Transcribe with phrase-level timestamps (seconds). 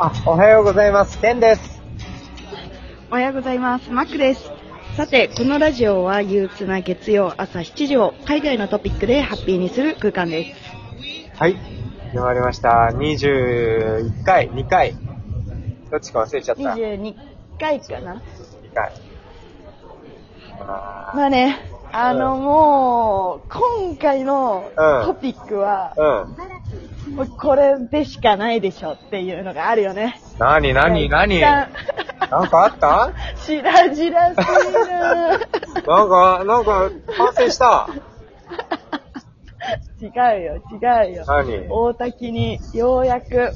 [0.00, 1.18] あ、おはようございます。
[1.18, 1.82] ケンです。
[3.10, 3.90] おはようございます。
[3.90, 4.48] マックです。
[4.96, 10.60] さて、このラジオは憂鬱な月曜朝7時を海外のトピックでハッピーにする空間です。
[11.36, 11.56] はい。
[12.12, 12.90] 始まりました。
[12.92, 14.94] 21回、2回。
[15.90, 16.62] どっちか忘れちゃった。
[16.62, 17.16] 2 22
[17.58, 18.22] 回かな
[18.74, 18.92] 回。
[20.60, 21.58] あまあね、
[21.90, 26.57] あのもう、今回のうんトピックは、ーうん。
[27.14, 30.20] もうこれでしかないでしょっていうのがあるよね。
[30.38, 31.68] なになになに一なん
[32.30, 33.12] 旦かあった？
[33.42, 35.38] しらじらしいななん
[36.08, 37.88] か、なんか、反省した。
[40.00, 41.24] 違うよ、違うよ。
[41.26, 41.66] 何？
[41.68, 43.52] 大滝にようやく、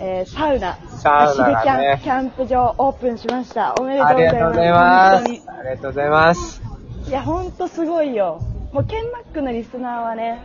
[0.00, 3.74] えーサウナ、サウナがねキャンキャンプ場オープンしました。
[3.78, 4.32] おめでとうあございます。
[4.32, 5.48] りがとうございます。
[5.48, 6.62] ありがとうございます。
[7.08, 8.40] いや、ほんとすごいよ。
[8.72, 10.40] もう、ケンマックのリスナーはね、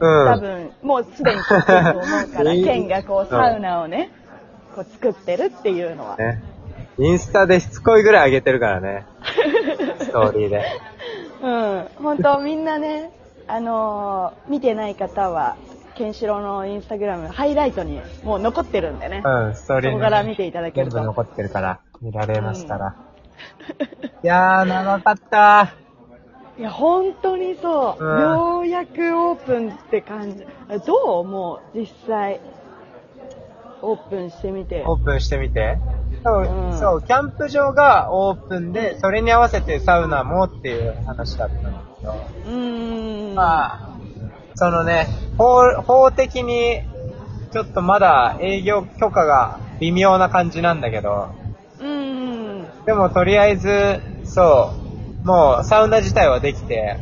[0.00, 0.26] うん。
[0.26, 4.10] 多分、もうすでに知ってると思うから、 ケンがこう、サウナをね、
[4.74, 6.16] こう作ってるっていうのは。
[6.16, 6.42] ね。
[6.98, 9.06] インスタでしつこいぐらい上げてるからね。
[9.98, 10.64] ストーリーで。
[11.42, 11.88] うん。
[12.02, 13.10] 本当みんなね、
[13.46, 15.56] あのー見てない方は、
[15.96, 19.22] ケンシロウのインスタグラム、ハイライトにもう残ってるんでね。
[19.24, 22.94] うん、ストーリーにそこから見ていただけると全部残ってるから、見られますから。
[24.22, 25.83] いやー、長かった
[26.56, 28.04] いや、本当にそう。
[28.04, 30.46] うんようやくオープンって感じ。
[30.86, 31.24] どう？
[31.24, 32.40] もう、実際、
[33.82, 34.84] オープンしてみて。
[34.86, 35.78] オープンしてみて。
[36.24, 42.12] そう、うんそう、キャンプ場がオープンで、それに合わせてサウナもっていう話だったんだけど。
[42.46, 43.34] うーん。
[43.34, 43.80] まあ、
[44.54, 46.80] そのね、法、法的に、
[47.52, 51.28] ちょっとまだ営業許可が微妙な感じなんだけど、
[51.80, 52.66] うーん。
[52.86, 54.83] でもとりあえず、そう、
[55.24, 56.98] もうサウナ自体はできて、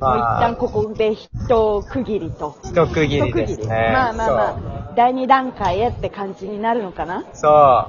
[0.00, 2.56] もう一旦ここで一区切りと。
[2.62, 3.90] 一区切りですね。
[3.92, 7.24] まあまあまあ、第二段階へって感じになるのかな？
[7.34, 7.88] そ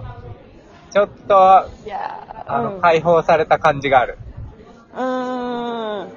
[0.89, 0.93] う。
[0.93, 4.17] ちょっと、いやーあの、うん解放された感じがある。
[4.95, 6.09] うーん。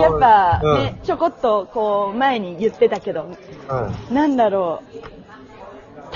[0.00, 3.28] やっぱうんね、ちょこっとこう前に言ってたけど、
[3.68, 4.14] うん。
[4.14, 5.25] なんだろう。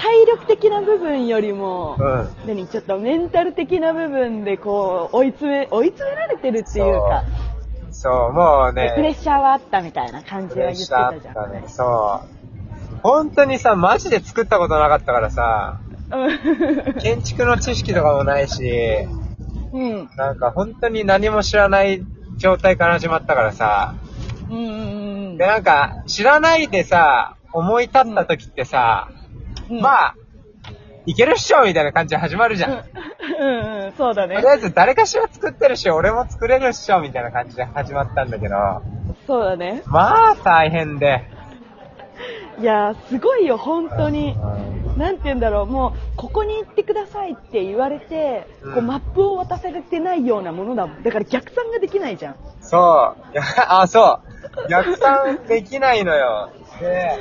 [0.00, 2.28] 体力的な部分よりも、うん。
[2.47, 7.25] 何ちょっとメンタル的な部分でこう追い詰め追い詰められてるっていうか
[7.91, 11.65] そう、もうプレッね、シャーはあったみたいな感じプレッは言ってシャーあったじゃんたね。
[11.66, 12.22] そ
[12.94, 12.97] う。
[13.03, 15.81] 本当にさ、マジで作ったことなかったからさ、
[16.99, 18.62] 建築の知識とかもないし、
[19.72, 22.03] うんうんなんか本当に何も知らない
[22.39, 23.94] 状態から始まったからさ、
[24.49, 24.60] うんう
[25.34, 29.20] んで、なんか、知らないでさ、思い立った時ってさ、うん
[29.71, 30.17] まあ、
[31.07, 32.73] いけるっしょみたいな感じで始まるじゃん。
[32.73, 32.79] うん。
[32.79, 33.85] うん。
[33.87, 33.93] うん。
[33.97, 34.37] そうだね。
[34.37, 38.55] とりあえず誰かしら作ってるし、俺も作れるっしょみたいな感じで始まったんだけど、
[39.27, 39.83] そうだね。
[39.87, 41.23] まあ大変で。
[42.61, 44.33] いやーすごいよ本当に。
[44.33, 44.99] うん。
[44.99, 45.67] なんて言うんだろう。
[45.67, 48.75] もうここに行ってくださいって言われて、うん。
[48.75, 50.87] こうマップを渡されてないようなものだ。
[50.87, 52.37] もんだから逆算ができないじゃん。
[52.61, 53.33] そう。
[53.33, 54.21] い やあ、そ
[54.67, 54.69] う。
[54.69, 56.51] 逆算できないのよ。
[56.81, 57.19] で、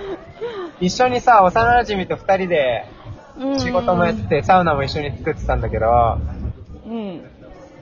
[0.79, 2.85] 一緒にさ、幼馴染と二人で
[3.57, 6.17] 仕事もやってて、サウナも一緒に作ってたんだけど、
[6.85, 7.21] うん。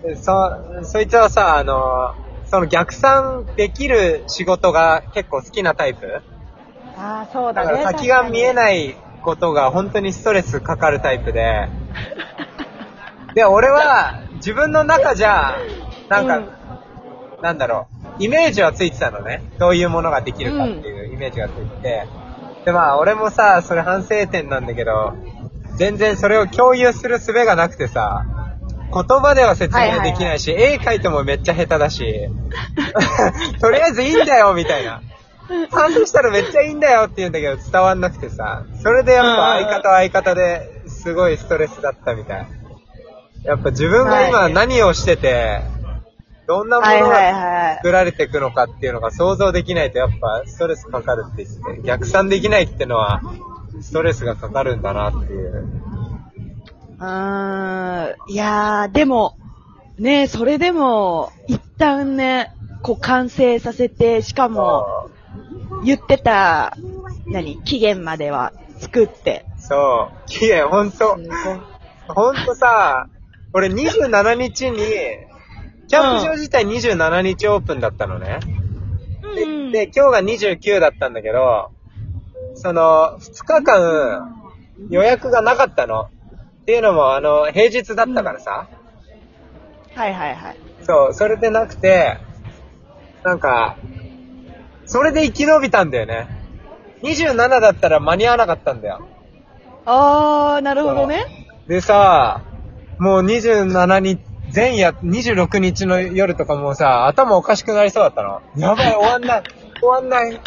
[0.04, 6.22] でそ、そいつはさ、あの、その逆算できる仕事が結構好きなタイプ？
[6.98, 7.68] ああそうだね。
[7.68, 11.68] だから先が見えいないことが本当にストレスかかるタイプで、
[13.36, 15.58] で、俺は自分の中じゃ、
[16.10, 16.42] なんか、
[17.42, 17.88] なんだろ
[18.20, 19.44] う、イメージはついてたのね。
[19.60, 22.08] どういうものができるかっていうイメージがついてて。
[22.66, 25.14] で、まあ、俺もさ、それ反省点なんだけど、
[25.78, 28.26] 全然それを共有する術がなくてさ、
[28.94, 32.06] 言葉では説明できないし、絵描いてもめっちゃ下手だし、
[33.60, 35.02] とりあえずいいんだよ、みたいな。
[35.72, 42.48] 反省したらめっちゃいいんだよって言うんだけど伝わんなくてさ、それでやっぱ相方は相方ですごいストレスだったみたい。
[43.44, 45.62] やっぱ自分が今はい何をしてて、
[46.48, 53.22] どんなものがはい作られていくのかっていうのが想像できないとやっぱストレスかかるって言ってて、逆算できないってのは
[53.82, 55.68] ストレスがかかるんだなっていう。
[57.00, 59.38] うーんいやー、でも、
[60.00, 62.52] ねそれでも、一旦ね、
[62.82, 65.10] こう完成させて、しかも、
[65.84, 66.76] 言ってた、
[67.28, 69.46] 何、期限までは作って。
[69.58, 70.28] そう。
[70.28, 71.18] 期限ほんと、
[72.08, 73.08] ほんとさ、
[73.54, 74.80] 俺27日に、
[75.88, 78.40] キャンプ場自体27日オープンだったのね。
[79.24, 81.72] うんで、今日が29だったんだけど、
[82.56, 84.38] その、2日間
[84.90, 86.02] 予約がなかったの。
[86.02, 86.10] っ
[86.66, 88.68] ていうのも、あの、平日だったからさ。
[89.96, 90.58] はいはいはい。
[90.84, 92.18] そう、それでなくて、
[93.24, 93.78] なんか、
[94.86, 96.28] それで生き延びたんだよね。
[97.04, 99.08] 27だったら間に合わなかったんだよ。
[99.86, 101.26] あー、なるほどね。
[101.68, 102.42] でさ、
[103.00, 104.20] もう27日、
[104.54, 108.42] 前夜、26日の夜とかもうさ、頭おかしくなりそうだったの。
[108.56, 109.44] やばい、終わんない。
[109.80, 110.32] 終わんない。
[110.32, 110.40] で、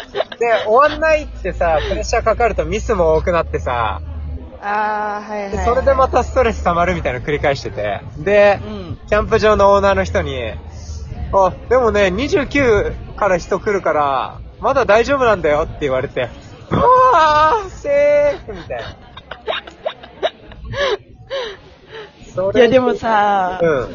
[0.65, 4.01] 終わんないってさ、プレッシャーかかるとミスも多くなってさ、
[4.63, 5.65] あー、はいはい、ではい。
[5.65, 8.01] それでまたストレス溜まるみたいなの繰り返してて。
[8.17, 8.99] でう、ん。
[9.07, 10.53] キャンプ場のオーナーの人に、
[11.33, 16.29] あ、でもね、29から人来るから、まだ大丈夫なんだよって言われて、
[16.69, 19.10] うわー、セーフみたいな。
[22.55, 23.87] いやでもさ、うん、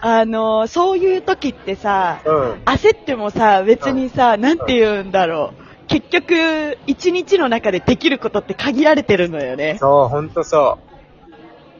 [0.00, 2.52] あの、そういう時ってさ、うん。
[2.64, 5.86] 焦ってもさ、別にさ、なんて言うんだろう。
[5.88, 9.76] 結局、一日の中でできることって限られてるのよね。
[9.80, 10.78] そう、ほんとそ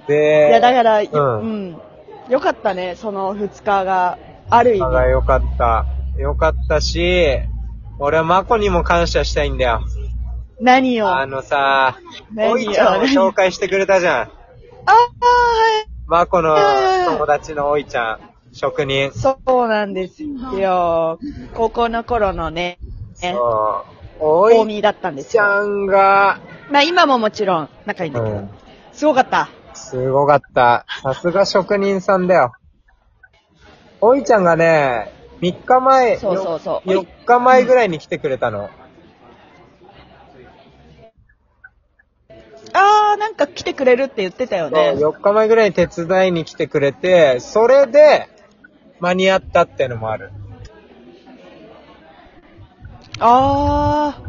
[0.07, 0.09] う。
[0.09, 1.81] で、いや、だから、ううんん。
[2.29, 4.19] よかったね、その二日が。
[4.51, 5.11] ある意が味。
[5.11, 5.87] 良かった。
[6.19, 7.39] 良かったし、
[7.99, 9.81] 俺はマコにも感謝したいんだよ。
[10.61, 11.09] 何を？
[11.09, 11.99] ああのさ、
[12.37, 14.31] おいちゃんを紹介してくれたじゃん。
[14.89, 15.89] あー、はい。
[16.07, 16.57] マコの
[17.07, 18.21] 友達のおいちゃん、
[18.53, 19.13] 職人。
[19.13, 21.19] そうなんですよ。
[21.55, 22.79] 高校の頃のね、
[23.21, 23.85] ねそ
[24.21, 24.25] う。
[24.25, 25.43] お大い見だったんですよ。
[25.43, 26.41] ちゃんが、
[26.71, 28.37] まあ今ももちろん仲いいんだけど。
[28.37, 28.51] うん
[28.99, 29.49] すごかった。
[29.75, 30.85] すごかった。
[31.05, 32.55] さすが職人さんだよ。
[34.01, 38.71] おいちゃんがね、3日前、そうそうそう4日前ぐらいに来てくれたの。
[43.39, 44.95] あー、なんか来てくれるって言ってたよね。
[44.95, 48.29] そう4日前ぐらいに手伝いに来てくれて、それで、
[49.01, 50.33] 間に合ったっていうのもある。
[53.21, 54.21] あ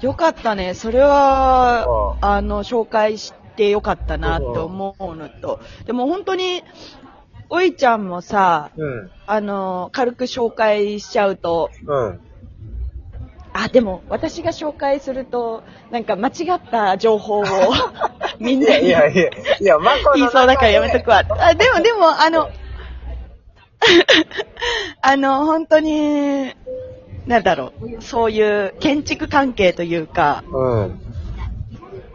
[0.00, 0.74] ー、よかったね。
[0.74, 5.60] それはそ、あの、紹介してよかったなって思うのと。
[5.86, 6.62] でも本当に、
[7.48, 9.10] おいちゃんもさ、うん。
[9.26, 12.20] あの、軽く紹介しちゃうと、うん。
[13.52, 17.44] あ、でも私が紹介すると、なんか間違った情報を
[18.38, 19.30] みんいないやいや、
[19.60, 21.24] いや、マコの中で言いそうだからやめとくわ。
[21.40, 22.48] あ、でもでも、あの、
[25.02, 26.54] あの、本当に、
[27.26, 31.00] なんだろう、そういう建築関係というか、うん。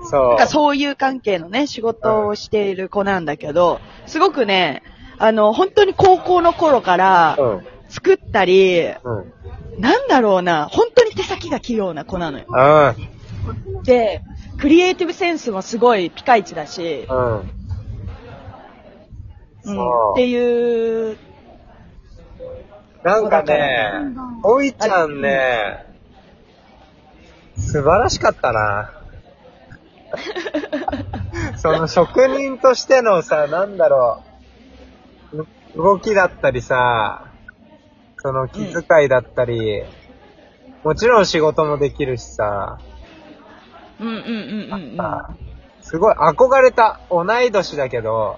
[0.10, 0.48] そなんかう。
[0.48, 4.84] そういう関係のね、仕事をしている子なんだけど、すごくね、
[5.18, 7.62] あの、本当に高校の頃からうん。
[7.90, 8.96] 作ったり、うん。
[9.78, 12.46] なんだろうな、本当に手先が器用な子なのよ。
[12.50, 13.84] うん。
[13.84, 14.24] で、
[14.62, 17.40] クリエイティブセンスもすごいピカイチだし、うん。
[17.40, 17.50] うん、
[19.64, 20.14] そう。
[20.14, 21.18] っていう、
[23.04, 23.92] なんかね、
[24.44, 25.84] おいちゃんね、
[27.56, 28.92] 素晴らしかったな。
[31.58, 34.22] その職人としてのさ、なんだろ
[35.34, 37.26] う、動きだったりさ、
[38.18, 39.84] その気遣いだったり、
[40.84, 42.78] もちろん仕事もできるしさ、
[44.02, 44.24] うんうんうん
[44.74, 45.02] うんうん。
[45.02, 45.30] あ
[45.82, 47.00] すごい憧れた。
[47.10, 48.38] 同い年だけど、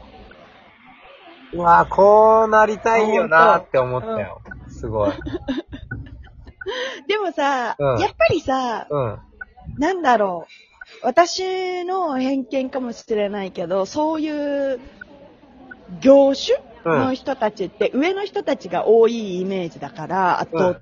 [1.53, 4.41] うわぁ、こうなりたいよなって思ったよ。
[4.69, 5.11] すごい。
[7.07, 9.19] でもさ、うんやっぱりさ、うん。
[9.77, 10.53] なんだろう。
[11.05, 14.79] 私の偏見かもしれないけど、そういう
[16.01, 20.81] 業種うんの人たちって、上の人たちが多いイメージだから、圧倒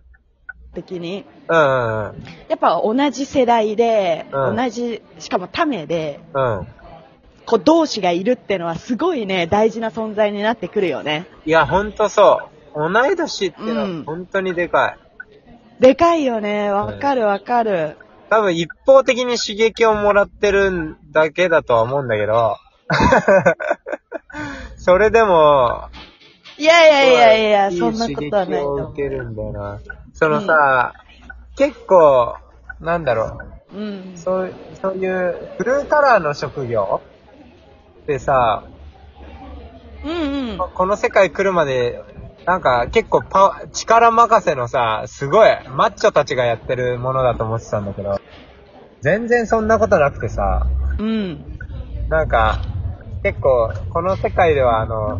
[0.73, 1.25] 的に。
[1.47, 6.59] うんうんやっぱ同じ世代で、うん同じ、しかもためで、うん。
[6.59, 6.67] うん。
[7.45, 11.27] こう同士がいるってのはすごいね、大事な存在になってくるよね。
[11.45, 12.91] いや、ほんとそう。
[12.93, 14.97] 同い年っていうのうんは本当にでか
[15.79, 15.81] い。
[15.81, 16.71] でかいよね。
[16.71, 17.97] わかるわかる。
[18.29, 22.55] 多分一方的に刺激をもらってるだけだとは思うんだけど、
[24.77, 25.89] それでも、
[26.57, 29.79] いやいやいやいや、そんなことはないと思受けるんだよな。
[30.21, 30.93] そのさ、
[31.55, 32.35] 結構、
[32.79, 33.39] なんだろ
[33.71, 33.75] う。
[33.75, 33.79] う。
[33.79, 34.15] うん。
[34.15, 38.69] そう、そういう、ブルーカラーの職業ってさ、
[40.03, 40.57] うんうん。
[40.75, 41.99] この世界来るまで、
[42.45, 48.17] なんか結構パ、力任せのさ、すごい、マッチョたちがやってるものだと思ってたんだけど、
[49.01, 50.67] 全然そんなことなくてさ、
[50.99, 51.45] うん。
[52.09, 52.61] なんか、
[53.23, 55.19] 結構、この世界ではあの、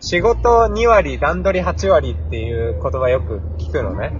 [0.00, 4.12] 仕事2割、段取り8割っていう言葉よく聞くのね。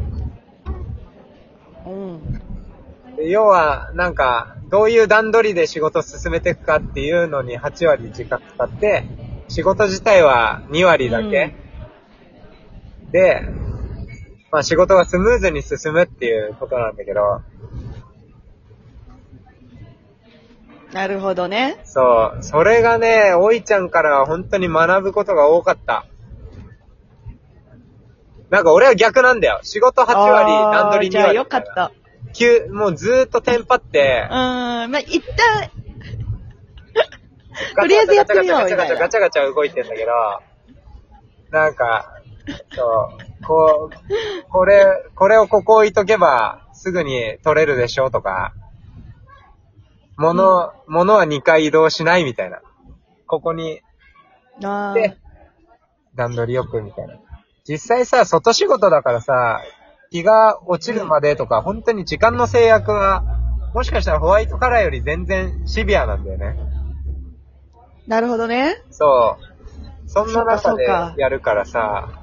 [1.86, 3.16] うん。
[3.16, 9.04] で要は、なんか、どういう段取りで仕事進めていくかっていうのに8割時間使って、
[9.48, 11.54] 仕事自体は2割だけ。
[13.10, 13.42] で、
[14.52, 17.40] まあ仕事がスムーズに進むっていうことなんだけど、
[20.92, 21.80] なるほどね。
[21.84, 26.06] そう、それがね、おいちゃんからは本当に学ぶことが多かった。
[28.50, 29.60] なんか俺は逆なんだよ。
[29.62, 31.36] 仕事8割、段取り2じゃあ割。
[31.36, 31.92] よかった。
[32.32, 35.70] 急、もうずーっとテンパってう、ーん、まあ、一旦、
[37.76, 40.10] とりあえずやってみようガチャガチャガチャガチャガチャ動いてんだけど、
[41.50, 42.14] なんか、
[42.74, 48.52] そう、こう、これ、これをここ置いとけば、すぐに取れるでしょとか、
[50.20, 52.60] 物、物は2回移動しないみたいな。
[53.26, 53.80] ここに、
[54.62, 55.16] あで、
[56.14, 57.14] 段取りよくみたいな。
[57.66, 59.62] 実際さ、外仕事だからさ、
[60.10, 63.22] 日が落ちるまでとか、本当に時間の制約は、
[63.74, 66.56] もしかしたらホワイトカラーより全然シビアなんだよね。
[68.06, 68.76] なるほどね。
[68.90, 69.38] そ
[70.04, 70.08] う。
[70.08, 70.84] そんな中で
[71.16, 72.19] やるからさ、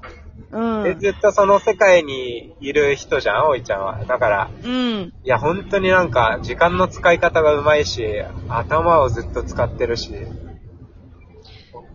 [0.52, 0.84] うん。
[0.84, 4.00] で、ずっとその世界にいる人じゃん、おいちゃんは。
[4.08, 5.14] だから、うん。
[5.24, 8.06] いや、本当になんか、時間の使い方がうまいし、
[8.48, 10.12] 頭をずっと使ってるし、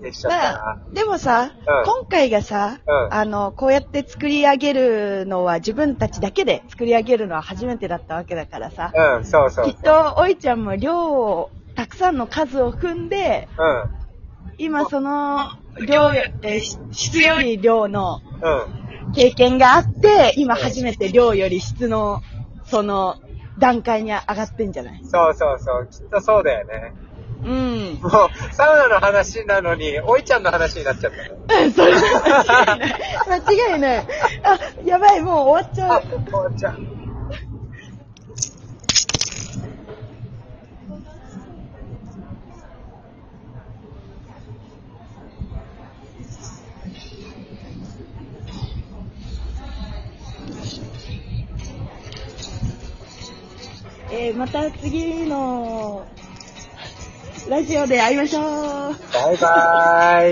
[0.03, 1.53] できちゃったまなあ。、でもさ、うん
[1.85, 9.75] 今回がさ、うんあの、こうやって作り上げるのは自分たちだけで作り上げるのは初めてだったわけだからさ、うん、そうそうそう。
[9.75, 13.91] きっと、おいちゃんも量を、たくさんの数を踏んで、うん。
[14.59, 15.49] 今その、
[15.87, 18.32] 量、えーし質より量のうん。
[19.15, 22.23] 経験があって、今初めて量より質の、
[22.65, 23.17] その、
[23.59, 25.01] 段階に上がってんじゃない？
[25.05, 25.89] そうそうそう。
[25.91, 26.93] きっとそうだよね。
[27.45, 27.95] うん。
[28.01, 31.13] もう、サウナの話なのに、おいちゃんの話になっちゃっ
[31.49, 31.71] たね。
[31.73, 32.97] それ間違いない。
[33.29, 33.99] 間違いない。
[33.99, 34.05] あ、
[34.87, 36.87] やばい、もう終わっちゃあう。、おいちゃん。
[54.25, 56.07] えーまた次の、
[57.49, 58.43] ラジオで会いましょう。
[59.12, 60.21] バイバーイ。